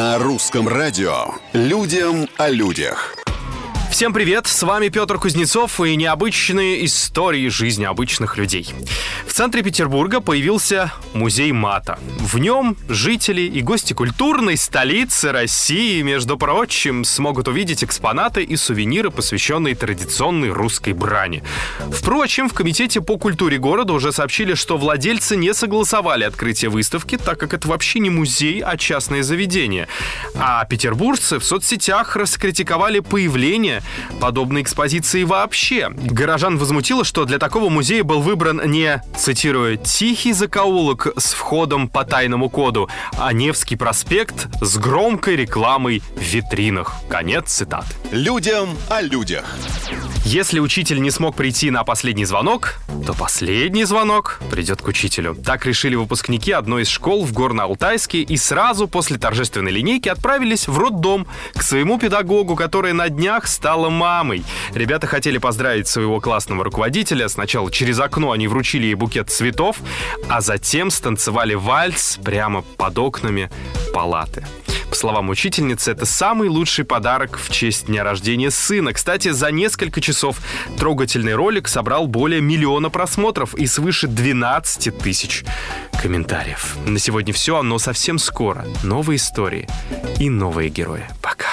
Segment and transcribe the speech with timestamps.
[0.00, 3.16] На русском радио «Людям о людях».
[3.90, 8.66] Всем привет, с вами Петр Кузнецов и необычные истории жизни обычных людей.
[9.40, 11.98] Центре Петербурга появился музей мата.
[12.18, 19.10] В нем жители и гости культурной столицы России, между прочим, смогут увидеть экспонаты и сувениры,
[19.10, 21.42] посвященные традиционной русской брани.
[21.90, 27.40] Впрочем, в Комитете по культуре города уже сообщили, что владельцы не согласовали открытие выставки, так
[27.40, 29.88] как это вообще не музей, а частное заведение.
[30.34, 33.82] А петербуржцы в соцсетях раскритиковали появление
[34.20, 35.88] подобной экспозиции вообще.
[35.88, 42.04] Горожан возмутило, что для такого музея был выбран не, цитирую, «тихий закоулок с входом по
[42.04, 46.94] тайному коду», а Невский проспект с громкой рекламой в витринах.
[47.08, 47.86] Конец цитаты.
[48.10, 49.44] Людям о людях.
[50.24, 52.74] Если учитель не смог прийти на последний звонок,
[53.06, 55.34] то последний звонок придет к учителю.
[55.34, 60.76] Так решили выпускники одной из школ в Горно-Алтайске и сразу после торжественной линейки отправились в
[60.76, 64.44] роддом к своему педагогу, который на днях стала мамой.
[64.74, 67.28] Ребята хотели поздравить своего классного руководителя.
[67.28, 69.76] Сначала через окно они вручили ей букет цветов,
[70.28, 73.50] а затем станцевали вальс прямо под окнами
[73.92, 74.44] палаты.
[74.88, 78.92] По словам учительницы, это самый лучший подарок в честь дня рождения сына.
[78.92, 80.38] Кстати, за несколько часов
[80.78, 85.44] трогательный ролик собрал более миллиона просмотров и свыше 12 тысяч
[86.02, 86.76] комментариев.
[86.86, 89.68] На сегодня все, но совсем скоро новые истории
[90.18, 91.06] и новые герои.
[91.22, 91.46] Пока.